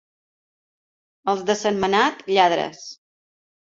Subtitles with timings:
[1.33, 2.85] Els de Sentmenat, lladres.